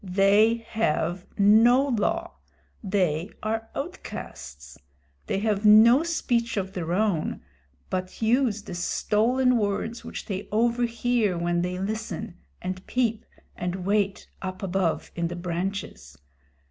They 0.03 0.55
have 0.69 1.27
no 1.37 1.89
law. 1.89 2.37
They 2.83 3.29
are 3.43 3.69
outcasts. 3.75 4.79
They 5.27 5.37
have 5.41 5.63
no 5.63 6.01
speech 6.01 6.57
of 6.57 6.73
their 6.73 6.91
own, 6.93 7.43
but 7.91 8.19
use 8.19 8.63
the 8.63 8.73
stolen 8.73 9.57
words 9.59 10.03
which 10.03 10.25
they 10.25 10.47
overhear 10.51 11.37
when 11.37 11.61
they 11.61 11.77
listen, 11.77 12.39
and 12.63 12.83
peep, 12.87 13.27
and 13.55 13.85
wait 13.85 14.27
up 14.41 14.63
above 14.63 15.11
in 15.15 15.27
the 15.27 15.35
branches. 15.35 16.17